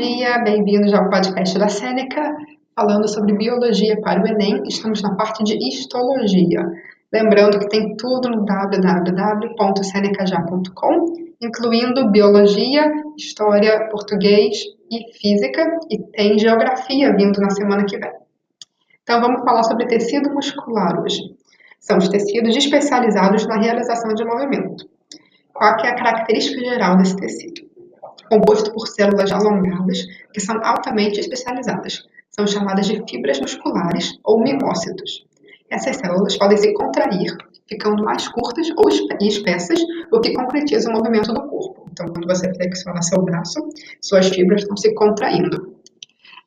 dia, 0.00 0.38
bem-vindos 0.38 0.94
ao 0.94 1.10
podcast 1.10 1.58
da 1.58 1.68
Sêneca, 1.68 2.34
falando 2.74 3.06
sobre 3.06 3.36
biologia 3.36 4.00
para 4.00 4.22
o 4.22 4.26
Enem. 4.26 4.62
Estamos 4.66 5.02
na 5.02 5.14
parte 5.14 5.44
de 5.44 5.52
histologia. 5.68 6.66
Lembrando 7.12 7.58
que 7.58 7.68
tem 7.68 7.94
tudo 7.96 8.30
no 8.30 8.42
www.senecaja.com, 8.46 11.12
incluindo 11.42 12.10
biologia, 12.10 12.90
história, 13.18 13.86
português 13.90 14.62
e 14.90 15.12
física, 15.12 15.62
e 15.90 15.98
tem 15.98 16.38
geografia 16.38 17.14
vindo 17.14 17.38
na 17.38 17.50
semana 17.50 17.84
que 17.84 17.98
vem. 17.98 18.12
Então 19.02 19.20
vamos 19.20 19.44
falar 19.44 19.64
sobre 19.64 19.86
tecido 19.86 20.32
muscular 20.32 21.02
hoje. 21.02 21.20
São 21.78 21.98
os 21.98 22.08
tecidos 22.08 22.56
especializados 22.56 23.46
na 23.46 23.60
realização 23.60 24.14
de 24.14 24.24
movimento. 24.24 24.88
Qual 25.52 25.78
é 25.80 25.88
a 25.88 25.96
característica 25.96 26.60
geral 26.60 26.96
desse 26.96 27.14
tecido? 27.14 27.71
Composto 28.32 28.72
por 28.72 28.88
células 28.88 29.30
alongadas 29.30 30.06
que 30.32 30.40
são 30.40 30.56
altamente 30.64 31.20
especializadas. 31.20 32.08
São 32.30 32.46
chamadas 32.46 32.86
de 32.86 33.02
fibras 33.06 33.38
musculares 33.38 34.18
ou 34.24 34.42
mimócitos. 34.42 35.26
Essas 35.70 35.96
células 35.96 36.38
podem 36.38 36.56
se 36.56 36.72
contrair, 36.72 37.36
ficando 37.68 38.02
mais 38.02 38.26
curtas 38.28 38.68
ou 38.74 38.88
espessas, 39.20 39.80
o 40.10 40.18
que 40.20 40.32
concretiza 40.32 40.88
o 40.88 40.94
movimento 40.94 41.30
do 41.34 41.46
corpo. 41.46 41.86
Então, 41.92 42.06
quando 42.06 42.26
você 42.26 42.52
flexiona 42.54 43.02
seu 43.02 43.22
braço, 43.22 43.60
suas 44.00 44.28
fibras 44.28 44.62
estão 44.62 44.78
se 44.78 44.94
contraindo. 44.94 45.76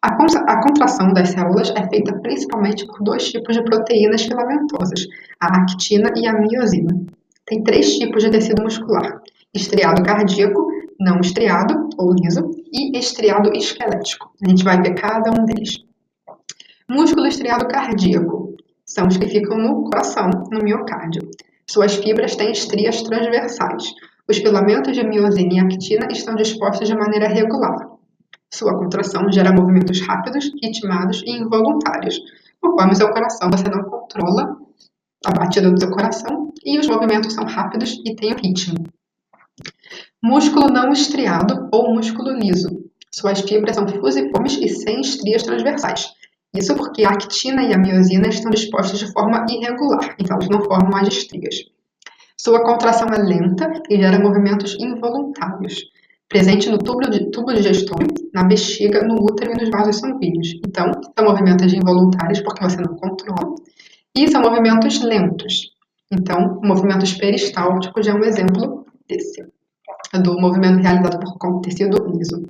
A, 0.02 0.62
contração 0.62 1.14
das 1.14 1.30
células 1.30 1.72
é 1.76 1.88
feita 1.88 2.20
principalmente 2.20 2.86
por 2.88 3.04
dois 3.04 3.32
tipos 3.32 3.56
de 3.56 3.64
proteínas 3.64 4.24
filamentosas, 4.24 5.06
a 5.40 5.62
actina 5.62 6.12
e 6.16 6.28
a 6.28 6.34
miosina. 6.34 6.96
Tem 7.46 7.64
três 7.64 7.96
tipos 7.98 8.24
de 8.24 8.32
tecido 8.32 8.62
muscular: 8.62 9.22
estriado 9.54 10.04
cardíaco, 10.04 10.68
não 11.00 11.20
estriado 11.20 11.90
ou 11.98 12.14
liso 12.14 12.52
e 12.72 12.98
estriado 12.98 13.52
esquelético. 13.54 14.32
A 14.44 14.50
gente 14.50 14.64
vai 14.64 14.82
ver 14.82 14.94
cada 14.96 15.32
um 15.32 15.46
deles. 15.46 15.84
Músculo 16.90 17.28
estriado 17.28 17.68
cardíaco 17.68 18.56
são 18.86 19.08
os 19.08 19.18
que 19.18 19.28
ficam 19.28 19.58
no 19.58 19.84
coração, 19.84 20.30
no 20.52 20.64
miocárdio. 20.64 21.30
Suas 21.68 21.96
fibras 21.96 22.36
têm 22.36 22.52
estrias 22.52 23.02
transversais. 23.02 23.94
Os 24.30 24.38
filamentos 24.38 24.94
de 24.94 25.04
miosina 25.04 25.54
e 25.54 25.60
actina 25.60 26.08
estão 26.12 26.36
dispostos 26.36 26.88
de 26.88 26.96
maneira 26.96 27.28
regular. 27.28 27.90
Sua 28.54 28.78
contração 28.78 29.32
gera 29.32 29.52
movimentos 29.52 30.00
rápidos, 30.02 30.52
ritmados 30.64 31.24
e 31.26 31.32
involuntários. 31.32 32.20
Conforme 32.62 32.96
seu 32.96 33.10
coração, 33.12 33.50
você 33.52 33.70
não 33.70 33.84
controla 33.84 34.58
a 35.26 35.32
batida 35.32 35.70
do 35.70 35.80
seu 35.80 35.90
coração 35.90 36.54
e 36.64 36.80
os 36.80 36.88
movimentos 36.88 37.34
são 37.34 37.46
rápidos 37.46 38.00
e 38.06 38.16
têm 38.16 38.34
ritmo. 38.34 38.86
Músculo 40.22 40.68
não 40.68 40.92
estriado 40.92 41.70
ou 41.72 41.94
músculo 41.94 42.32
liso. 42.32 42.70
Suas 43.12 43.42
fibras 43.42 43.76
são 43.76 43.88
fusiformes 43.88 44.58
e 44.58 44.68
sem 44.68 45.02
estrias 45.02 45.44
transversais. 45.44 46.10
Isso 46.54 46.76
porque 46.76 47.04
a 47.06 47.10
actina 47.10 47.64
e 47.64 47.74
a 47.74 47.78
miosina 47.78 48.28
estão 48.28 48.50
dispostas 48.50 49.00
de 49.00 49.12
forma 49.12 49.46
irregular, 49.50 50.16
então 50.20 50.38
elas 50.38 50.50
não 50.50 50.64
formam 50.64 50.98
as 50.98 51.10
estrias. 51.10 51.56
Sua 52.38 52.64
contração 52.64 53.08
é 53.10 53.18
lenta 53.18 53.72
e 53.90 53.98
gera 53.98 54.20
movimentos 54.20 54.76
involuntários, 54.80 55.84
presente 56.28 56.70
no 56.70 56.78
tubo, 56.78 57.10
de, 57.10 57.30
tubo 57.32 57.54
digestório, 57.54 58.08
na 58.34 58.44
bexiga, 58.44 59.04
no 59.04 59.16
útero 59.16 59.52
e 59.52 59.62
nos 59.62 59.70
vasos 59.70 59.98
sanguíneos. 59.98 60.54
Então, 60.66 60.92
são 61.18 61.26
movimentos 61.26 61.74
involuntários 61.74 62.42
porque 62.42 62.64
você 62.64 62.78
não 62.78 62.96
controla, 62.96 63.56
e 64.16 64.28
são 64.28 64.42
movimentos 64.42 65.02
lentos. 65.02 65.72
Então, 66.12 66.60
movimentos 66.64 67.14
peristálticos 67.14 68.08
é 68.08 68.14
um 68.14 68.24
exemplo 68.24 68.86
desse 69.08 69.46
do 70.22 70.40
movimento 70.40 70.82
realizado 70.82 71.20
por 71.20 71.62
tecido 71.62 72.12
liso. 72.12 72.48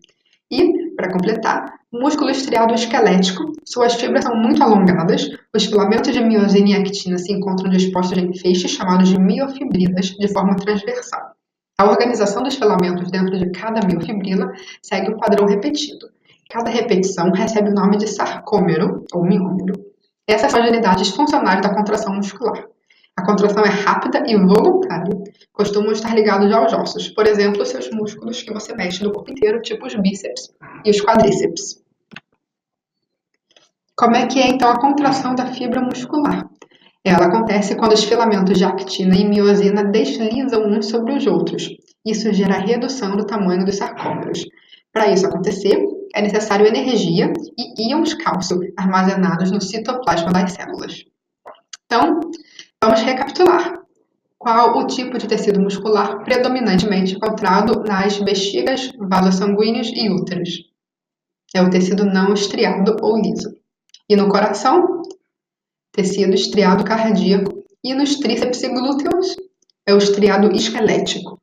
E, 0.51 0.91
para 0.95 1.11
completar, 1.11 1.73
músculo 1.91 2.29
estriado 2.29 2.73
esquelético. 2.73 3.53
Suas 3.65 3.95
fibras 3.95 4.23
são 4.23 4.35
muito 4.35 4.61
alongadas, 4.61 5.29
os 5.53 5.65
filamentos 5.65 6.13
de 6.13 6.23
miosina 6.23 6.69
e 6.69 6.75
actina 6.75 7.17
se 7.17 7.31
encontram 7.31 7.69
dispostos 7.69 8.17
em 8.17 8.33
feixes 8.33 8.71
chamados 8.71 9.09
de 9.09 9.19
miofibrilas, 9.19 10.07
de 10.07 10.27
forma 10.27 10.55
transversal. 10.55 11.31
A 11.77 11.85
organização 11.85 12.43
dos 12.43 12.55
filamentos 12.55 13.09
dentro 13.11 13.37
de 13.37 13.49
cada 13.49 13.85
miofibrila 13.85 14.53
segue 14.81 15.11
um 15.11 15.17
padrão 15.17 15.45
repetido. 15.47 16.07
Cada 16.49 16.69
repetição 16.69 17.31
recebe 17.31 17.69
o 17.69 17.73
nome 17.73 17.97
de 17.97 18.07
sarcômero 18.07 19.03
ou 19.13 19.25
miômero. 19.25 19.73
Essas 20.27 20.51
são 20.51 20.61
as 20.61 20.69
unidades 20.69 21.09
funcionais 21.09 21.61
da 21.61 21.73
contração 21.73 22.15
muscular. 22.15 22.65
A 23.17 23.25
contração 23.25 23.63
é 23.63 23.69
rápida 23.69 24.23
e 24.27 24.35
voluntária. 24.35 25.15
Costumam 25.53 25.93
estar 25.93 26.13
ligados 26.13 26.51
aos 26.51 26.73
ossos, 26.73 27.07
por 27.09 27.25
exemplo, 27.25 27.65
seus 27.65 27.89
músculos 27.89 28.43
que 28.43 28.53
você 28.53 28.75
mexe 28.75 29.03
no 29.03 29.11
corpo 29.11 29.31
inteiro, 29.31 29.61
tipo 29.61 29.85
os 29.85 29.95
bíceps 29.95 30.53
e 30.83 30.89
os 30.89 31.01
quadríceps. 31.01 31.81
Como 33.95 34.15
é 34.15 34.27
que 34.27 34.39
é 34.39 34.47
então 34.49 34.69
a 34.69 34.79
contração 34.79 35.33
da 35.33 35.45
fibra 35.45 35.81
muscular? 35.81 36.49
Ela 37.05 37.27
acontece 37.27 37.75
quando 37.75 37.93
os 37.93 38.03
filamentos 38.03 38.57
de 38.57 38.65
actina 38.65 39.15
e 39.15 39.23
miosina 39.23 39.85
deslizam 39.85 40.67
uns 40.67 40.87
sobre 40.87 41.13
os 41.13 41.25
outros. 41.25 41.69
Isso 42.05 42.33
gera 42.33 42.59
redução 42.59 43.15
do 43.15 43.25
tamanho 43.25 43.63
dos 43.63 43.77
sarcômeros. 43.77 44.43
Para 44.91 45.11
isso 45.11 45.25
acontecer, 45.25 45.77
é 46.13 46.21
necessário 46.21 46.67
energia 46.67 47.31
e 47.57 47.89
íons 47.89 48.13
cálcio 48.15 48.59
armazenados 48.75 49.51
no 49.51 49.61
citoplasma 49.61 50.31
das 50.31 50.51
células. 50.51 51.05
Então, 51.85 52.19
Vamos 52.85 53.01
recapitular. 53.01 53.81
Qual 54.37 54.77
o 54.77 54.85
tipo 54.85 55.17
de 55.17 55.27
tecido 55.27 55.59
muscular 55.59 56.23
predominantemente 56.23 57.15
encontrado 57.15 57.81
nas 57.81 58.19
bexigas, 58.19 58.91
vasos 58.99 59.37
sanguíneos 59.37 59.87
e 59.87 60.07
úteros? 60.07 60.69
É 61.55 61.63
o 61.63 61.69
tecido 61.71 62.05
não 62.05 62.35
estriado 62.35 62.95
ou 63.01 63.17
liso. 63.17 63.49
E 64.07 64.15
no 64.15 64.29
coração? 64.29 65.01
Tecido 65.91 66.35
estriado 66.35 66.83
cardíaco. 66.83 67.65
E 67.83 67.91
nos 67.95 68.19
tríceps 68.19 68.61
e 68.61 68.69
glúteos? 68.69 69.35
É 69.83 69.91
o 69.91 69.97
estriado 69.97 70.55
esquelético. 70.55 71.41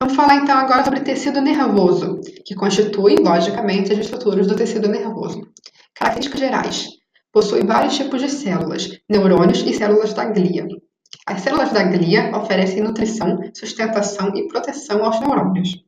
Vamos 0.00 0.16
falar 0.16 0.36
então 0.36 0.56
agora 0.56 0.86
sobre 0.86 1.00
tecido 1.00 1.42
nervoso, 1.42 2.18
que 2.46 2.54
constitui, 2.54 3.16
logicamente, 3.16 3.92
as 3.92 3.98
estruturas 3.98 4.46
do 4.46 4.56
tecido 4.56 4.88
nervoso. 4.88 5.46
Características 5.94 6.40
gerais 6.40 6.99
Possui 7.32 7.64
vários 7.64 7.96
tipos 7.96 8.20
de 8.20 8.28
células, 8.28 8.90
neurônios 9.08 9.60
e 9.60 9.72
células 9.72 10.12
da 10.12 10.24
glia. 10.24 10.66
As 11.26 11.42
células 11.42 11.72
da 11.72 11.84
glia 11.84 12.36
oferecem 12.36 12.82
nutrição, 12.82 13.38
sustentação 13.54 14.34
e 14.34 14.48
proteção 14.48 15.04
aos 15.04 15.20
neurônios. 15.20 15.80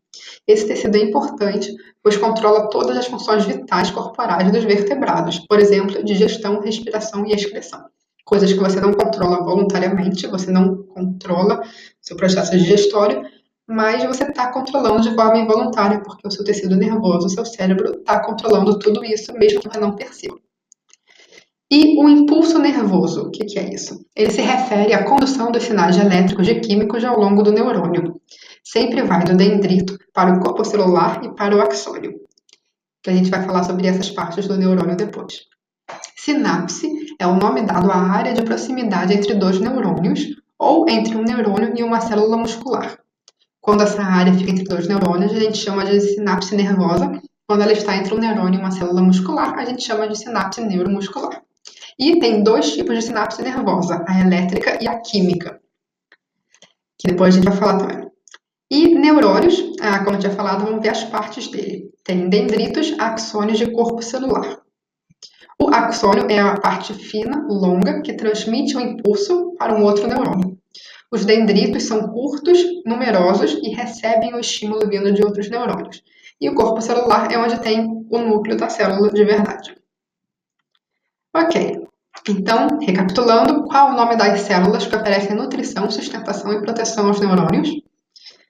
Esse 0.46 0.68
tecido 0.68 0.96
é 0.96 1.00
importante, 1.00 1.74
pois 2.00 2.16
controla 2.16 2.68
todas 2.70 2.96
as 2.96 3.06
funções 3.06 3.44
vitais 3.44 3.90
corporais 3.90 4.52
dos 4.52 4.62
vertebrados, 4.62 5.40
por 5.40 5.58
exemplo, 5.58 6.04
digestão, 6.04 6.60
respiração 6.60 7.26
e 7.26 7.32
excreção. 7.32 7.84
Coisas 8.24 8.52
que 8.52 8.60
você 8.60 8.80
não 8.80 8.92
controla 8.92 9.42
voluntariamente, 9.42 10.28
você 10.28 10.50
não 10.50 10.84
controla 10.84 11.60
seu 12.00 12.16
processo 12.16 12.52
digestório, 12.52 13.22
mas 13.66 14.04
você 14.04 14.24
está 14.24 14.52
controlando 14.52 15.02
de 15.02 15.14
forma 15.14 15.38
involuntária, 15.38 16.00
porque 16.02 16.26
o 16.26 16.30
seu 16.30 16.44
tecido 16.44 16.76
nervoso, 16.76 17.26
o 17.26 17.30
seu 17.30 17.44
cérebro, 17.44 17.98
está 17.98 18.20
controlando 18.20 18.78
tudo 18.78 19.04
isso, 19.04 19.32
mesmo 19.32 19.60
que 19.60 19.68
você 19.68 19.80
não 19.80 19.96
perceba. 19.96 20.41
E 21.74 21.98
o 21.98 22.06
impulso 22.06 22.58
nervoso, 22.58 23.22
o 23.22 23.30
que, 23.30 23.46
que, 23.46 23.58
é 23.58 23.72
isso? 23.72 24.04
Ele 24.14 24.30
se 24.30 24.42
refere 24.42 24.92
à 24.92 25.04
condução 25.04 25.50
dos 25.50 25.62
sinais 25.62 25.96
elétricos 25.96 26.46
e 26.46 26.60
químicos 26.60 27.02
ao 27.02 27.18
longo 27.18 27.42
do 27.42 27.50
neurônio. 27.50 28.20
Sempre 28.62 29.00
vai 29.00 29.24
do 29.24 29.34
dendrito 29.34 29.96
para 30.12 30.34
o 30.34 30.40
corpo 30.40 30.66
celular 30.66 31.24
e 31.24 31.34
para 31.34 31.56
o 31.56 31.62
axônio. 31.62 32.12
Que 33.02 33.08
a 33.08 33.14
gente 33.14 33.30
vai 33.30 33.42
falar 33.42 33.62
sobre 33.62 33.86
essas 33.86 34.10
partes 34.10 34.46
do 34.46 34.58
neurônio 34.58 34.94
depois. 34.94 35.46
Sinapse 36.14 36.92
é 37.18 37.26
o 37.26 37.36
nome 37.36 37.62
dado 37.62 37.90
à 37.90 37.96
área 37.96 38.34
de 38.34 38.42
proximidade 38.42 39.14
entre 39.14 39.32
dois 39.32 39.58
neurônios 39.58 40.26
ou 40.58 40.86
entre 40.90 41.16
um 41.16 41.22
neurônio 41.22 41.72
e 41.74 41.82
uma 41.82 42.02
célula 42.02 42.36
muscular. 42.36 42.98
Quando 43.62 43.82
essa 43.82 44.02
área 44.02 44.34
fica 44.34 44.50
entre 44.50 44.64
dois 44.64 44.86
neurônios, 44.86 45.32
a 45.32 45.40
gente 45.40 45.56
chama 45.56 45.86
de 45.86 45.98
sinapse 46.02 46.54
nervosa. 46.54 47.18
Quando 47.46 47.62
ela 47.62 47.72
está 47.72 47.96
entre 47.96 48.12
um 48.12 48.18
neurônio 48.18 48.58
e 48.58 48.60
uma 48.60 48.70
célula 48.70 49.00
muscular, 49.00 49.58
a 49.58 49.64
gente 49.64 49.82
chama 49.82 50.06
de 50.06 50.18
sinapse 50.18 50.60
neuromuscular. 50.60 51.42
E 51.98 52.18
tem 52.18 52.42
dois 52.42 52.72
tipos 52.72 52.96
de 52.96 53.02
sinapse 53.02 53.42
nervosa, 53.42 54.04
a 54.08 54.20
elétrica 54.20 54.82
e 54.82 54.88
a 54.88 55.00
química, 55.00 55.60
que 56.98 57.08
depois 57.08 57.34
a 57.34 57.38
gente 57.38 57.48
vai 57.48 57.56
falar 57.56 57.78
também. 57.78 58.10
E 58.70 58.94
neurônios, 58.94 59.62
ah, 59.80 60.02
como 60.02 60.16
eu 60.16 60.20
tinha 60.20 60.32
falado, 60.32 60.64
vamos 60.64 60.80
ver 60.82 60.88
as 60.88 61.04
partes 61.04 61.48
dele. 61.48 61.90
Tem 62.02 62.28
dendritos, 62.28 62.94
axônios 62.98 63.58
de 63.58 63.70
corpo 63.70 64.00
celular. 64.00 64.62
O 65.60 65.68
axônio 65.68 66.26
é 66.30 66.38
a 66.38 66.58
parte 66.58 66.94
fina, 66.94 67.46
longa, 67.48 68.00
que 68.00 68.14
transmite 68.14 68.76
um 68.76 68.80
impulso 68.80 69.54
para 69.58 69.74
um 69.74 69.84
outro 69.84 70.08
neurônio. 70.08 70.58
Os 71.10 71.26
dendritos 71.26 71.82
são 71.82 72.08
curtos, 72.08 72.58
numerosos 72.86 73.52
e 73.62 73.68
recebem 73.68 74.34
o 74.34 74.40
estímulo 74.40 74.88
vindo 74.88 75.12
de 75.12 75.22
outros 75.22 75.50
neurônios. 75.50 76.02
E 76.40 76.48
o 76.48 76.54
corpo 76.54 76.80
celular 76.80 77.30
é 77.30 77.36
onde 77.36 77.60
tem 77.60 78.06
o 78.10 78.18
núcleo 78.18 78.56
da 78.56 78.70
célula 78.70 79.12
de 79.12 79.22
verdade. 79.22 79.76
Ok, 81.36 81.81
então, 82.28 82.78
recapitulando, 82.80 83.64
qual 83.64 83.90
o 83.90 83.96
nome 83.96 84.16
das 84.16 84.42
células 84.42 84.86
que 84.86 84.94
oferecem 84.94 85.34
nutrição, 85.34 85.90
sustentação 85.90 86.52
e 86.52 86.60
proteção 86.60 87.08
aos 87.08 87.18
neurônios? 87.18 87.68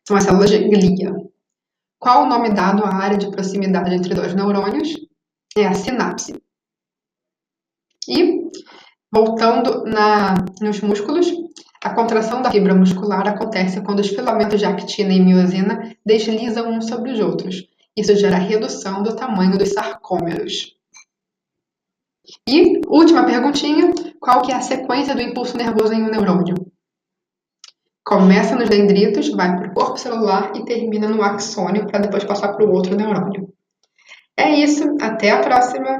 São 0.06 0.16
as 0.16 0.24
células 0.24 0.50
de 0.50 0.58
glia. 0.58 1.14
Qual 1.98 2.24
o 2.24 2.28
nome 2.28 2.50
dado 2.50 2.84
à 2.84 2.94
área 2.94 3.16
de 3.16 3.30
proximidade 3.30 3.94
entre 3.94 4.14
dois 4.14 4.34
neurônios? 4.34 4.94
É 5.56 5.66
a 5.66 5.74
sinapse. 5.74 6.34
E, 8.08 8.40
voltando 9.10 9.84
na, 9.84 10.34
nos 10.60 10.80
músculos, 10.80 11.32
a 11.82 11.94
contração 11.94 12.42
da 12.42 12.50
fibra 12.50 12.74
muscular 12.74 13.26
acontece 13.26 13.80
quando 13.82 14.00
os 14.00 14.08
filamentos 14.08 14.58
de 14.58 14.66
actina 14.66 15.12
e 15.12 15.20
miosina 15.20 15.96
deslizam 16.04 16.72
uns 16.72 16.88
sobre 16.88 17.12
os 17.12 17.20
outros. 17.20 17.68
Isso 17.96 18.14
gera 18.16 18.36
redução 18.36 19.02
do 19.02 19.16
tamanho 19.16 19.56
dos 19.56 19.70
sarcômeros. 19.70 20.76
E, 22.48 22.80
última 22.86 23.24
perguntinha, 23.24 23.92
qual 24.20 24.42
que 24.42 24.52
é 24.52 24.54
a 24.54 24.60
sequência 24.60 25.14
do 25.14 25.20
impulso 25.20 25.56
nervoso 25.56 25.92
em 25.92 26.02
um 26.02 26.10
neurônio? 26.10 26.54
Começa 28.04 28.54
nos 28.54 28.68
dendritos, 28.68 29.30
vai 29.30 29.56
para 29.56 29.68
o 29.68 29.74
corpo 29.74 29.96
celular 29.96 30.52
e 30.56 30.64
termina 30.64 31.08
no 31.08 31.22
axônio 31.22 31.86
para 31.86 32.00
depois 32.00 32.24
passar 32.24 32.52
para 32.52 32.64
o 32.64 32.72
outro 32.72 32.96
neurônio. 32.96 33.52
É 34.36 34.50
isso, 34.50 34.96
até 35.00 35.30
a 35.30 35.40
próxima! 35.40 35.98